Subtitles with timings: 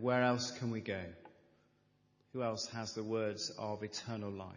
[0.00, 1.02] Where else can we go?
[2.32, 4.48] Who else has the words of eternal life?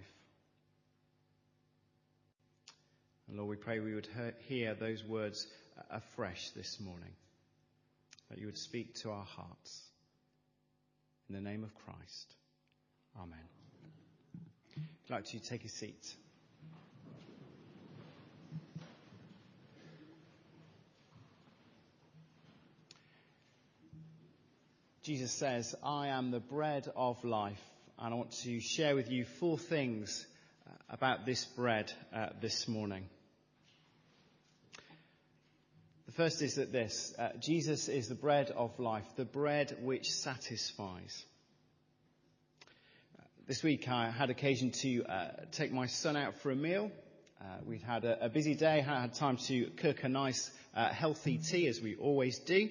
[3.28, 4.08] And Lord, we pray we would
[4.48, 5.48] hear those words
[5.90, 7.14] afresh this morning,
[8.30, 9.84] that you would speak to our hearts.
[11.30, 12.34] In the name of Christ.
[13.16, 13.38] Amen.
[14.78, 16.16] I'd like to take a seat.
[25.10, 27.58] Jesus says, I am the bread of life.
[27.98, 30.28] And I want to share with you four things
[30.68, 33.06] uh, about this bread uh, this morning.
[36.06, 40.12] The first is that this uh, Jesus is the bread of life, the bread which
[40.12, 41.26] satisfies.
[43.48, 46.92] This week I had occasion to uh, take my son out for a meal.
[47.42, 51.40] Uh, we'd had a, a, busy day, had time to cook a nice uh, healthy
[51.40, 52.70] tea as we always do.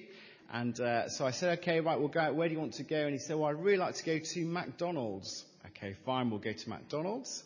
[0.51, 2.33] And uh, so I said, okay, right, we'll go.
[2.33, 3.03] Where do you want to go?
[3.03, 5.45] And he said, well, I'd really like to go to McDonald's.
[5.67, 7.43] Okay, fine, we'll go to McDonald's.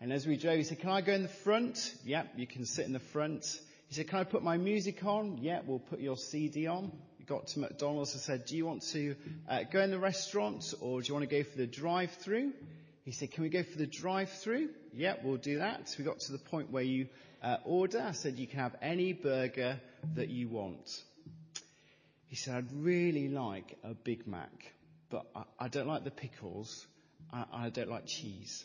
[0.00, 1.94] And as we drove, he said, can I go in the front?
[2.04, 3.60] Yep, you can sit in the front.
[3.86, 5.38] He said, can I put my music on?
[5.38, 6.90] Yep, we'll put your CD on.
[7.20, 9.14] We got to McDonald's and said, do you want to
[9.48, 12.52] uh, go in the restaurant or do you want to go for the drive-through?
[13.04, 14.70] He said, can we go for the drive-through?
[14.94, 15.88] Yep, we'll do that.
[15.88, 17.06] So we got to the point where you
[17.40, 18.00] uh, order.
[18.00, 19.80] I said, you can have any burger
[20.16, 21.02] that you want.
[22.32, 24.72] He said, I'd really like a Big Mac,
[25.10, 26.86] but I, I don't like the pickles.
[27.30, 28.64] I, I don't like cheese.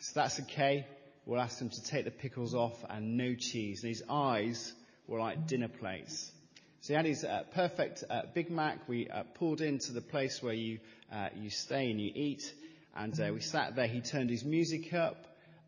[0.00, 0.86] So that's okay.
[1.24, 3.82] We'll ask him to take the pickles off and no cheese.
[3.82, 4.74] And his eyes
[5.08, 6.30] were like dinner plates.
[6.82, 8.86] So he had his uh, perfect uh, Big Mac.
[8.86, 10.78] We uh, pulled into the place where you,
[11.10, 12.52] uh, you stay and you eat.
[12.94, 13.86] And uh, we sat there.
[13.86, 15.24] He turned his music up.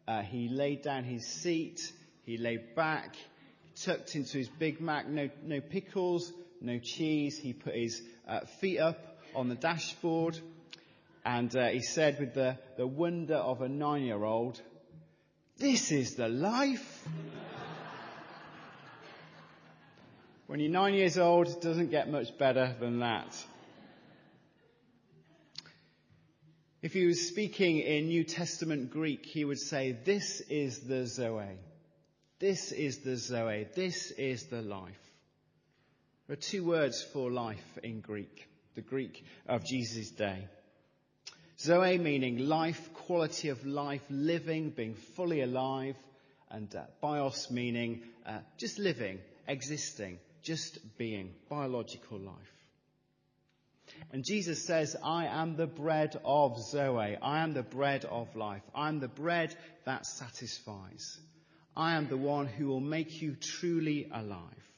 [0.06, 1.80] Uh, he laid down his seat.
[2.26, 3.16] He lay back,
[3.82, 5.08] tucked into his Big Mac.
[5.08, 6.30] No, no pickles,
[6.62, 7.38] no cheese.
[7.38, 8.98] He put his uh, feet up
[9.34, 10.38] on the dashboard
[11.24, 14.60] and uh, he said with the, the wonder of a nine year old,
[15.58, 17.06] this is the life.
[20.46, 23.36] when you're nine years old, it doesn't get much better than that.
[26.82, 31.58] If he was speaking in New Testament Greek, he would say, this is the Zoe.
[32.40, 33.68] This is the Zoe.
[33.76, 35.11] This is the life.
[36.26, 40.46] There are two words for life in Greek, the Greek of Jesus' day.
[41.58, 45.96] Zoe meaning life, quality of life, living, being fully alive,
[46.50, 49.18] and uh, bios meaning uh, just living,
[49.48, 52.36] existing, just being, biological life.
[54.12, 57.16] And Jesus says, I am the bread of Zoe.
[57.16, 58.62] I am the bread of life.
[58.74, 61.18] I am the bread that satisfies.
[61.76, 64.71] I am the one who will make you truly alive.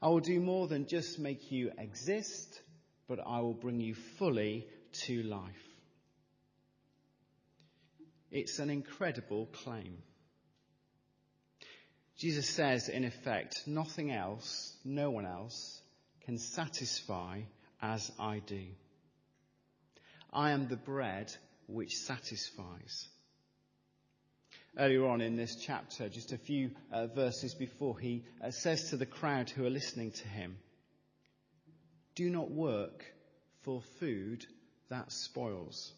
[0.00, 2.60] I will do more than just make you exist,
[3.08, 4.66] but I will bring you fully
[5.06, 5.68] to life.
[8.30, 9.98] It's an incredible claim.
[12.16, 15.80] Jesus says, in effect, nothing else, no one else,
[16.24, 17.40] can satisfy
[17.80, 18.66] as I do.
[20.32, 21.32] I am the bread
[21.66, 23.08] which satisfies
[24.78, 28.96] earlier on in this chapter, just a few uh, verses before, he uh, says to
[28.96, 30.56] the crowd who are listening to him,
[32.14, 33.04] Do not work
[33.62, 34.46] for food
[34.88, 35.92] that spoils.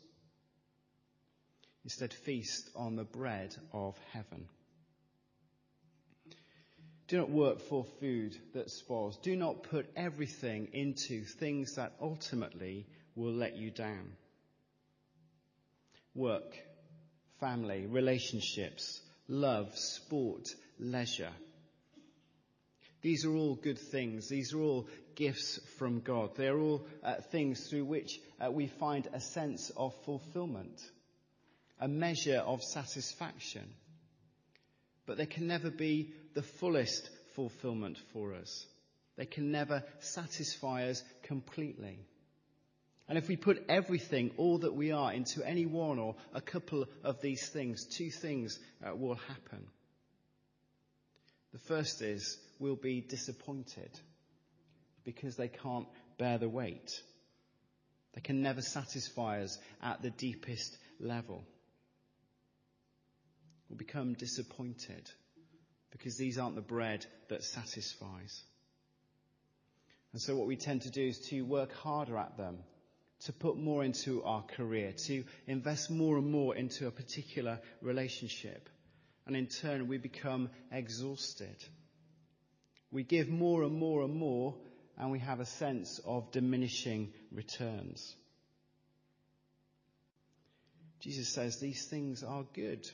[1.85, 4.47] Instead, feast on the bread of heaven.
[7.09, 9.19] Do not work for food that spoils.
[9.19, 12.87] Do not put everything into things that ultimately
[13.17, 14.13] will let you down.
[16.15, 16.57] Work
[17.41, 21.33] family, relationships, love, sport, leisure.
[23.03, 24.29] These are all good things.
[24.29, 26.37] These are all gifts from God.
[26.37, 30.81] They are all uh, things through which uh, we find a sense of fulfillment,
[31.81, 33.69] a measure of satisfaction.
[35.07, 38.67] But they can never be the fullest fulfillment for us.
[39.17, 41.99] They can never satisfy us completely.
[43.11, 46.87] And if we put everything, all that we are, into any one or a couple
[47.03, 49.67] of these things, two things uh, will happen.
[51.53, 53.91] The first is we'll be disappointed
[55.03, 56.93] because they can't bear the weight.
[58.15, 61.45] They can never satisfy us at the deepest level.
[63.69, 65.11] We'll become disappointed
[65.91, 68.45] because these aren't the bread that satisfies.
[70.13, 72.59] And so what we tend to do is to work harder at them
[73.25, 78.69] to put more into our career, to invest more and more into a particular relationship.
[79.27, 81.57] And in turn, we become exhausted.
[82.91, 84.57] We give more and more and more,
[84.99, 88.17] and we have a sense of diminishing returns.
[91.01, 92.87] Jesus says these things are good,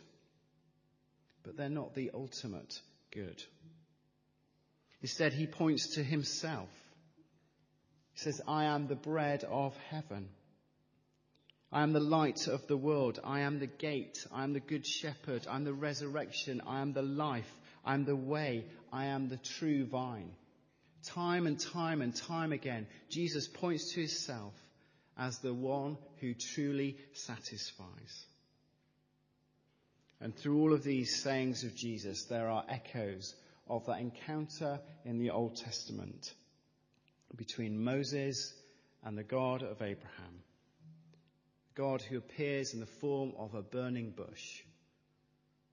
[1.43, 2.81] but they're not the ultimate
[3.11, 3.43] good.
[5.03, 6.69] Instead, he points to himself.
[8.17, 10.31] He says, I am the bread of heaven.
[11.71, 13.21] I am the light of the world.
[13.23, 14.27] I am the gate.
[14.33, 15.47] I am the good shepherd.
[15.47, 16.63] I am the resurrection.
[16.67, 17.51] I am the life.
[17.85, 18.65] I am the way.
[18.91, 20.31] I am the true vine.
[21.05, 24.55] Time and time and time again, Jesus points to himself
[25.19, 28.25] as the one who truly satisfies.
[30.23, 33.35] And through all of these sayings of Jesus, there are echoes
[33.69, 36.33] of that encounter in the Old Testament
[37.35, 38.55] between Moses
[39.05, 40.43] and the God of Abraham.
[41.75, 44.63] God who appears in the form of a burning bush.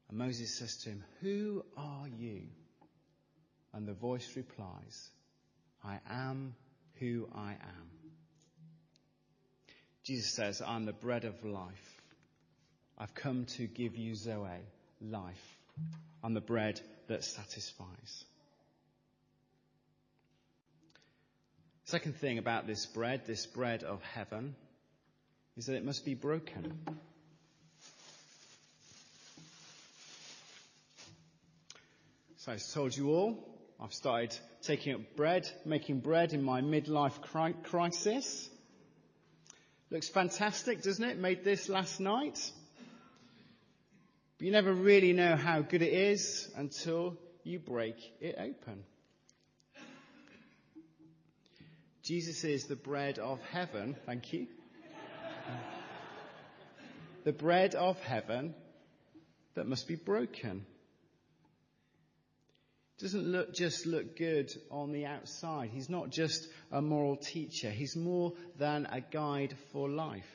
[0.09, 2.43] And Moses says to him, Who are you?
[3.73, 5.09] And the voice replies,
[5.83, 6.55] I am
[6.99, 7.89] who I am.
[10.03, 12.01] Jesus says, I'm the bread of life.
[12.97, 14.47] I've come to give you Zoe,
[15.01, 15.57] life.
[16.23, 18.25] I'm the bread that satisfies.
[21.85, 24.55] Second thing about this bread, this bread of heaven,
[25.57, 26.77] is that it must be broken.
[32.37, 33.37] So I told you all,
[33.79, 37.21] I've started taking up bread, making bread in my midlife
[37.63, 38.49] crisis.
[39.91, 41.17] Looks fantastic, doesn't it?
[41.17, 42.39] Made this last night.
[44.37, 48.83] But you never really know how good it is until you break it open.
[52.03, 53.95] Jesus is the bread of heaven.
[54.05, 54.47] Thank you
[57.23, 58.53] the bread of heaven
[59.55, 60.65] that must be broken.
[62.99, 65.69] Doesn't look, just look good on the outside.
[65.73, 67.69] He's not just a moral teacher.
[67.69, 70.29] He's more than a guide for life.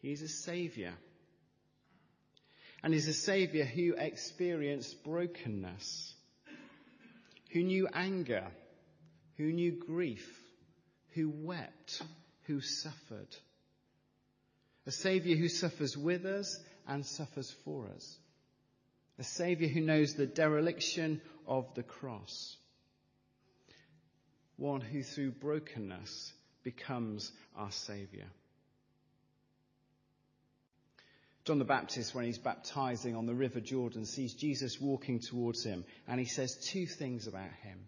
[0.00, 0.94] He's a savior.
[2.82, 6.14] And he's a savior who experienced brokenness,
[7.50, 8.46] who knew anger,
[9.38, 10.28] who knew grief,
[11.14, 12.02] who wept,
[12.42, 13.34] who suffered.
[14.86, 18.18] A Saviour who suffers with us and suffers for us.
[19.18, 22.56] A Saviour who knows the dereliction of the cross.
[24.56, 26.32] One who through brokenness
[26.64, 28.26] becomes our Saviour.
[31.44, 35.84] John the Baptist, when he's baptizing on the River Jordan, sees Jesus walking towards him
[36.06, 37.78] and he says two things about him.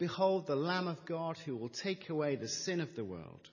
[0.00, 3.46] Behold the Lamb of God who will take away the sin of the world.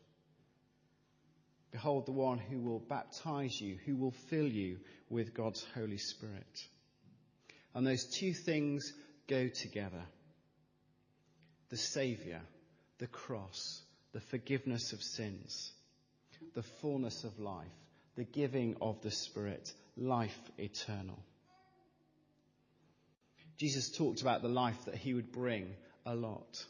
[1.72, 4.78] Behold the one who will baptize you, who will fill you
[5.10, 6.66] with God's Holy Spirit.
[7.76, 8.94] And those two things
[9.28, 10.02] go together.
[11.68, 12.40] The Saviour,
[13.00, 13.82] the cross,
[14.14, 15.74] the forgiveness of sins,
[16.56, 17.68] the fullness of life,
[18.16, 21.20] the giving of the Spirit, life eternal.
[23.58, 25.76] Jesus talked about the life that he would bring
[26.08, 26.66] a lot.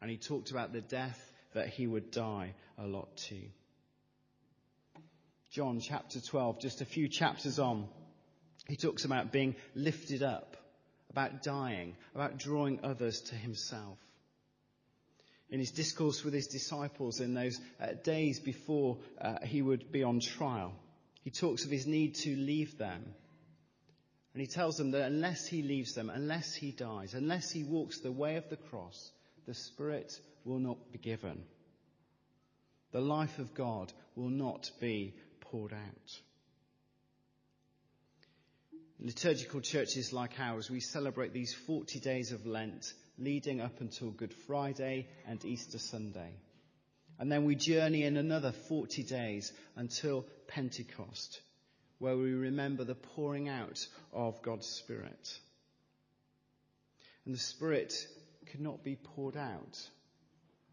[0.00, 3.46] And he talked about the death that he would die a lot too.
[5.50, 7.88] John chapter 12, just a few chapters on,
[8.68, 10.56] he talks about being lifted up,
[11.10, 13.98] about dying, about drawing others to himself.
[15.50, 20.02] In his discourse with his disciples in those uh, days before uh, he would be
[20.02, 20.72] on trial,
[21.22, 23.04] he talks of his need to leave them.
[24.34, 28.00] And he tells them that unless he leaves them, unless he dies, unless he walks
[28.00, 29.12] the way of the cross,
[29.46, 30.12] the Spirit
[30.44, 31.44] will not be given.
[32.90, 36.20] The life of God will not be poured out.
[38.98, 44.10] In liturgical churches like ours, we celebrate these 40 days of Lent leading up until
[44.10, 46.32] Good Friday and Easter Sunday.
[47.20, 51.40] And then we journey in another 40 days until Pentecost,
[52.04, 55.38] where we remember the pouring out of God's Spirit.
[57.24, 57.94] And the Spirit
[58.50, 59.88] could not be poured out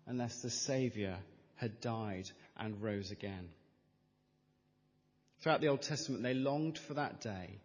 [0.06, 1.16] unless the Saviour
[1.56, 3.48] had died and rose again.
[5.40, 7.62] Throughout the Old Testament, they longed for that day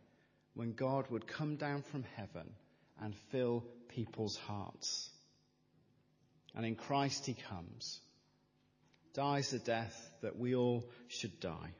[0.54, 2.48] when God would come down from heaven
[3.02, 5.10] and fill people's hearts.
[6.54, 7.98] And in Christ he comes,
[9.12, 11.72] dies the death that we all should die,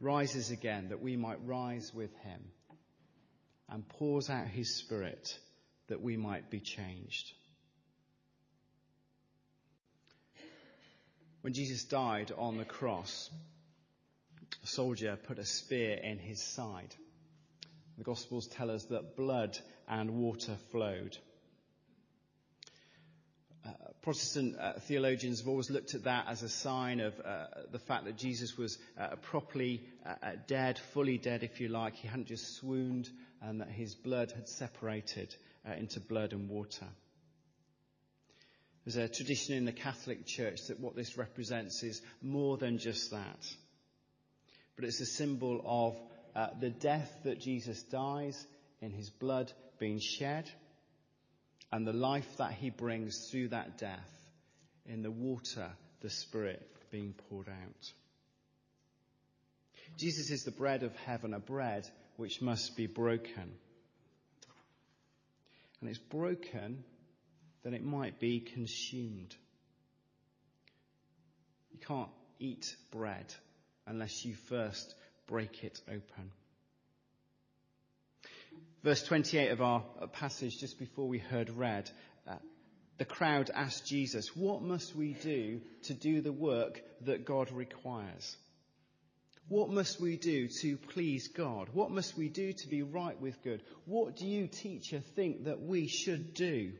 [0.00, 2.40] rises again that we might rise with him,
[3.68, 5.38] and pours out his Spirit
[5.88, 7.32] that we might be changed.
[11.42, 13.30] When Jesus died on the cross,
[14.62, 16.94] a soldier put a spear in his side.
[17.96, 21.16] The Gospels tell us that blood and water flowed.
[24.02, 28.06] Protestant uh, theologians have always looked at that as a sign of uh, the fact
[28.06, 31.96] that Jesus was uh, properly uh, uh, dead, fully dead, if you like.
[31.96, 33.10] He hadn't just swooned,
[33.42, 35.34] and that his blood had separated
[35.68, 36.86] uh, into blood and water.
[38.86, 43.10] There's a tradition in the Catholic Church that what this represents is more than just
[43.10, 43.46] that.
[44.76, 45.94] But it's a symbol of
[46.58, 48.46] the death that Jesus dies
[48.80, 50.50] in his blood being shed
[51.72, 54.10] and the life that he brings through that death
[54.86, 57.92] in the water, the Spirit being poured out.
[59.96, 61.86] Jesus is the bread of heaven, a bread
[62.16, 63.52] which must be broken.
[65.80, 66.84] And it's broken
[67.62, 69.34] that it might be consumed.
[71.72, 73.32] You can't eat bread
[73.86, 74.94] unless you first
[75.26, 76.32] break it open.
[78.82, 79.82] Verse 28 of our
[80.12, 81.90] passage, just before we heard read,
[82.26, 82.36] uh,
[82.96, 88.36] the crowd asked Jesus, What must we do to do the work that God requires?
[89.48, 91.68] What must we do to please God?
[91.72, 93.60] What must we do to be right with God?
[93.84, 96.72] What do you, teacher, think that we should do?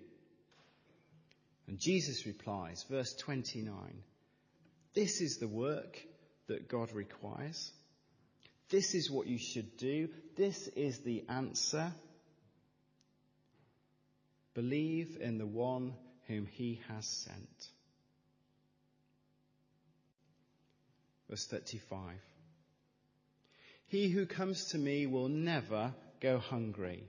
[1.66, 3.74] And Jesus replies, verse 29,
[4.94, 5.98] This is the work
[6.46, 7.72] that God requires
[8.70, 10.08] this is what you should do.
[10.36, 11.92] This is the answer.
[14.54, 15.94] Believe in the one
[16.28, 17.68] whom he has sent.
[21.28, 21.98] Verse 35.
[23.88, 27.04] He who comes to me will never go hungry.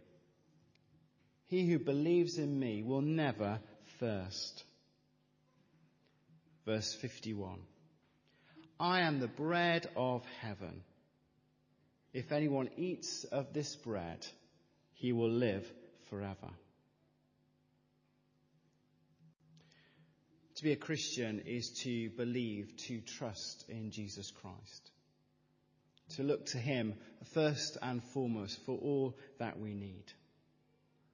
[1.45, 3.59] He who believes in me will never
[3.99, 4.63] thirst.
[6.65, 7.59] Verse 51.
[8.79, 10.83] I am the bread of heaven.
[12.13, 14.25] If anyone eats of this bread,
[14.93, 15.65] he will live
[16.09, 16.49] forever.
[20.61, 24.91] To be a Christian is to believe, to trust in Jesus Christ.
[26.17, 26.93] To look to Him
[27.33, 30.03] first and foremost for all that we need.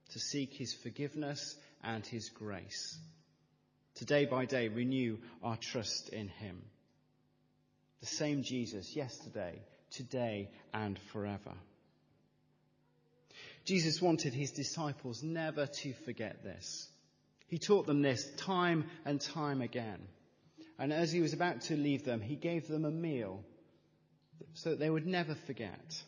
[0.10, 2.98] To seek His forgiveness and His grace.
[3.96, 6.62] To day by day renew our trust in Him.
[8.02, 11.54] The same Jesus yesterday, today and forever.
[13.66, 16.88] Jesus wanted his disciples never to forget this.
[17.48, 20.00] He taught them this time and time again.
[20.80, 23.44] And as he was about to leave them, he gave them a meal
[24.54, 26.04] so that they would never forget.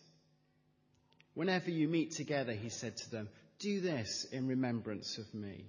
[1.33, 5.65] Whenever you meet together, he said to them, do this in remembrance of me.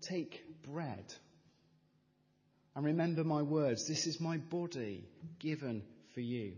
[0.00, 1.04] Take bread
[2.74, 3.86] and remember my words.
[3.86, 5.04] This is my body
[5.38, 5.82] given
[6.14, 6.54] for you.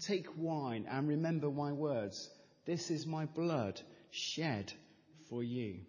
[0.00, 2.30] Take wine and remember my words.
[2.64, 4.72] This is my blood shed
[5.28, 5.80] for you.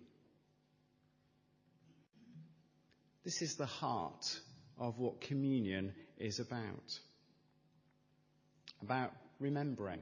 [3.23, 4.39] This is the heart
[4.77, 6.99] of what communion is about.
[8.81, 10.01] About remembering.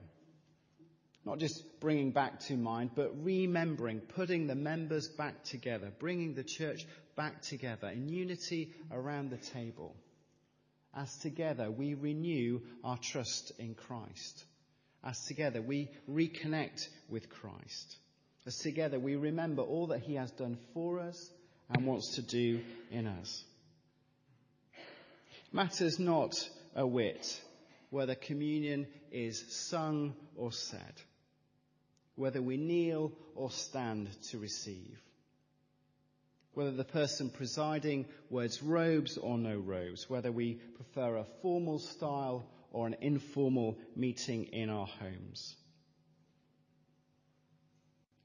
[1.25, 6.43] Not just bringing back to mind, but remembering, putting the members back together, bringing the
[6.43, 9.95] church back together in unity around the table.
[10.95, 14.45] As together we renew our trust in Christ.
[15.03, 17.97] As together we reconnect with Christ.
[18.45, 21.29] As together we remember all that He has done for us
[21.69, 23.43] and wants to do in us.
[25.51, 26.33] Matters not
[26.75, 27.41] a whit
[27.95, 31.01] whether communion is sung or said,
[32.15, 34.99] whether we kneel or stand to receive
[36.55, 42.49] whether the person presiding wears robes or no robes, whether we prefer a formal style
[42.71, 45.55] or an informal meeting in our homes.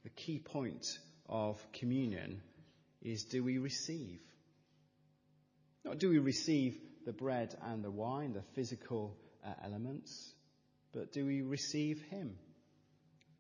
[0.05, 0.87] The key point
[1.29, 2.41] of communion
[3.03, 4.21] is do we receive?
[5.85, 10.35] Not do we receive the bread and the wine, the physical uh, elements,
[10.93, 12.37] but do we receive Him?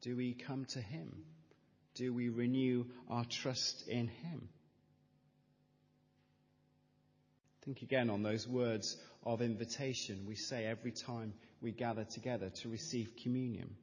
[0.02, 1.24] Do we come to Him?
[1.94, 4.48] Do we renew our trust in Him?
[7.70, 12.68] Think again on those words of invitation we say every time we gather together to
[12.68, 13.76] receive communion.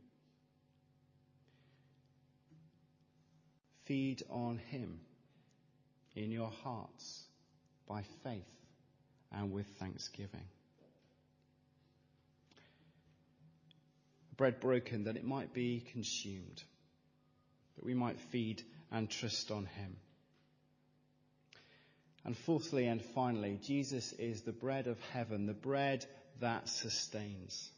[3.86, 5.00] Feed on Him
[6.18, 7.24] in your hearts
[7.88, 8.44] by faith
[9.32, 10.50] and with thanksgiving.
[14.36, 16.62] Bread broken that it might be consumed,
[17.78, 19.96] that we might feed and trust on Him.
[22.28, 26.06] And fourthly and finally, Jesus is the bread of heaven, the bread
[26.42, 27.72] that sustains.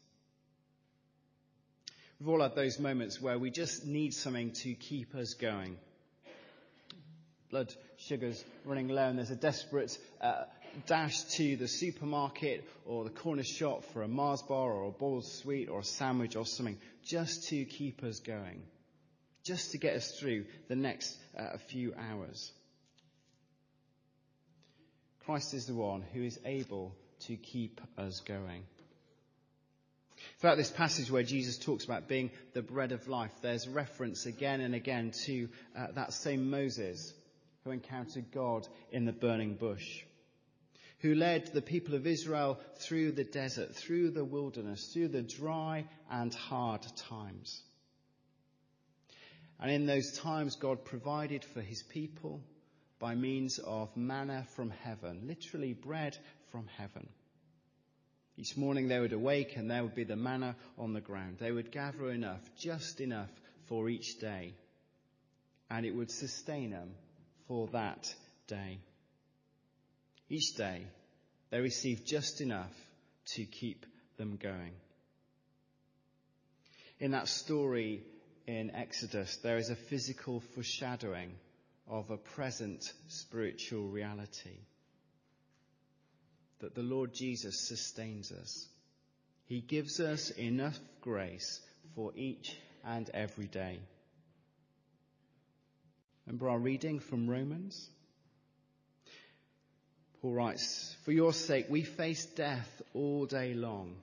[2.18, 5.76] We've all had those moments where we just need something to keep us going.
[7.48, 10.42] blood sugar's running low and there's a desperate uh,
[10.84, 15.26] dash to the supermarket or the corner shop for a Mars bar or a boiled
[15.26, 18.62] sweet or a sandwich or something just to keep us going,
[19.44, 22.50] just to get us through the next uh, few hours.
[25.30, 28.64] Christ is the one who is able to keep us going.
[30.40, 34.60] Throughout this passage where Jesus talks about being the bread of life, there's reference again
[34.60, 37.14] and again to uh, that same Moses
[37.62, 40.02] who encountered God in the burning bush,
[40.98, 45.84] who led the people of Israel through the desert, through the wilderness, through the dry
[46.10, 47.62] and hard times.
[49.60, 52.42] And in those times, God provided for his people
[53.00, 56.16] by means of manna from heaven, literally bread
[56.52, 57.08] from heaven.
[58.36, 61.38] Each morning they would awake and there would be the manna on the ground.
[61.40, 63.30] They would gather enough, just enough
[63.68, 64.54] for each day.
[65.70, 66.92] And it would sustain them
[67.48, 68.14] for that
[68.46, 68.78] day.
[70.28, 70.84] Each day
[71.50, 72.72] they received just enough
[73.34, 73.86] to keep
[74.18, 74.72] them going.
[76.98, 78.02] In that story
[78.46, 81.32] in Exodus, there is a physical foreshadowing
[81.90, 84.58] of a present spiritual reality
[86.60, 88.68] that the Lord Jesus sustains us.
[89.46, 91.60] He gives us enough grace
[91.96, 93.80] for each and every day.
[96.26, 97.90] Remember our reading from Romans?
[100.22, 103.96] Paul writes, For your sake we face death all day long.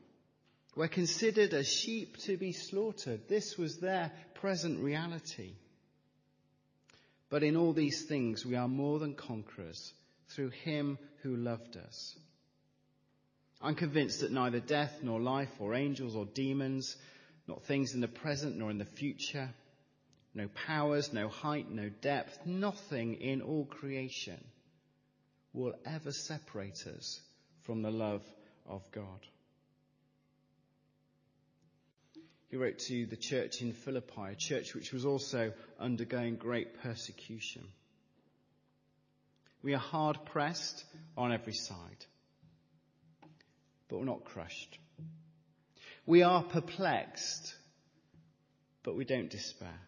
[0.75, 3.29] We're considered as sheep to be slaughtered.
[3.29, 5.53] This was their present reality.
[7.29, 9.93] But in all these things we are more than conquerors
[10.29, 12.17] through him who loved us.
[13.61, 16.95] I'm convinced that neither death nor life or angels or demons,
[17.47, 19.49] not things in the present nor in the future,
[20.33, 24.43] no powers, no height, no depth, nothing in all creation
[25.53, 27.19] will ever separate us
[27.63, 28.21] from the love
[28.67, 29.19] of God.
[32.49, 37.67] He wrote to the church in Philippi, a church which was also undergoing great persecution.
[39.61, 40.85] We are hard pressed
[41.17, 42.05] on every side
[43.87, 44.77] but we're not crushed.
[46.05, 47.55] We are perplexed,
[48.83, 49.79] but we don't despair.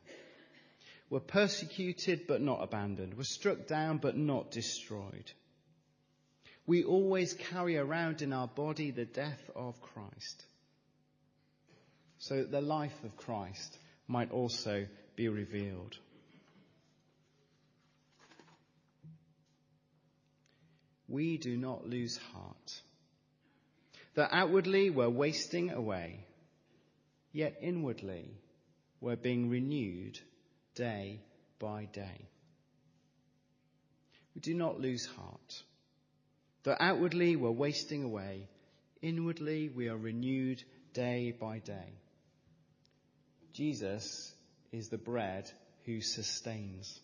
[1.09, 3.15] We're persecuted, but not abandoned.
[3.15, 5.31] We're struck down, but not destroyed.
[6.67, 10.45] We always carry around in our body the death of Christ,
[12.19, 13.77] so that the life of Christ
[14.07, 15.97] might also be revealed.
[21.07, 22.81] We do not lose heart
[24.19, 26.25] that outwardly we're wasting away,
[27.31, 28.29] yet inwardly
[28.99, 30.19] we're being renewed
[30.75, 31.21] day
[31.57, 32.27] by day.
[34.35, 35.63] We do not lose heart.
[36.63, 38.49] Though outwardly we're wasting away,
[39.01, 40.61] inwardly we are renewed
[40.93, 41.93] day by day.
[43.59, 44.33] Jesus
[44.71, 45.51] is the bread
[45.85, 46.97] who sustains.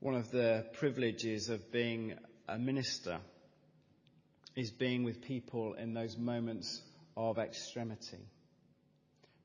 [0.00, 2.12] One of the privileges of being
[2.46, 3.20] a minister
[4.54, 6.82] is being with people in those moments
[7.16, 8.18] of extremity,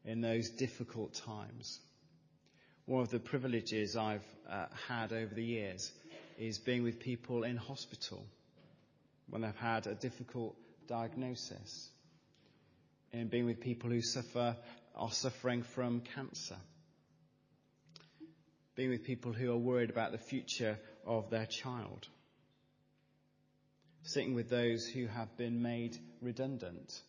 [0.03, 1.79] in those difficult times.
[2.85, 5.93] One of the privileges I've uh, had over the years
[6.38, 8.25] is being with people in hospital
[9.29, 10.57] when they've had a difficult
[10.89, 11.89] diagnosis,
[13.13, 14.55] and being with people who suffer,
[14.95, 16.57] are suffering from cancer,
[18.75, 22.07] being with people who are worried about the future of their child.
[24.03, 27.01] Sitting with those who have been made redundant,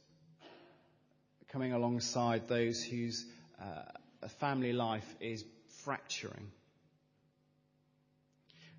[1.48, 3.24] coming alongside those whose
[3.60, 5.44] uh, family life is
[5.84, 6.50] fracturing.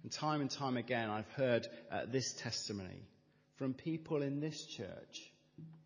[0.04, 3.08] And time and time again, I've heard uh, this testimony
[3.58, 5.31] from people in this church,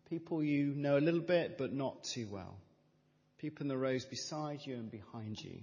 [0.08, 2.56] people you know a little bit but not too well,
[3.38, 5.58] people in the rows beside you and behind you.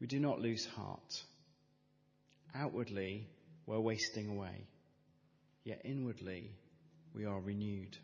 [0.00, 1.22] We do not lose heart.
[2.54, 3.28] Outwardly,
[3.66, 4.66] we're wasting away,
[5.64, 6.50] yet inwardly
[7.14, 7.96] we are renewed.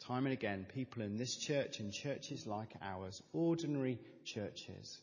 [0.00, 4.98] Time and again, people in this church and churches like ours, ordinary churches,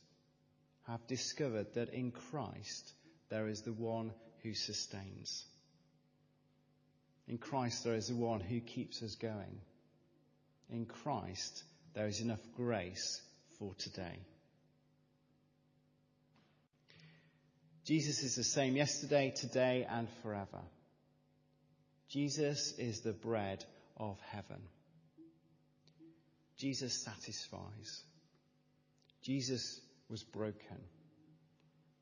[0.88, 2.94] have discovered that in Christ
[3.30, 4.12] there is the one
[4.44, 5.46] who sustains.
[7.28, 9.60] In Christ there is the one who keeps us going.
[10.70, 13.22] In Christ there is enough grace
[13.58, 14.20] for today.
[17.86, 20.62] Jesus is the same yesterday, today, and forever.
[22.10, 23.64] Jesus is the bread
[23.98, 24.62] of heaven.
[26.58, 28.04] Jesus satisfies.
[29.22, 30.78] Jesus was broken.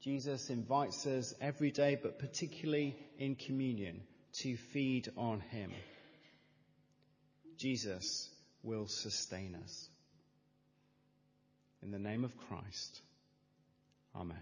[0.02, 4.02] Jesus invites us every day, but particularly in communion,
[4.42, 5.72] to feed on him.
[7.58, 8.30] Jesus
[8.64, 9.90] will sustain us.
[11.82, 13.02] In the name of Christ,
[14.16, 14.38] Amen.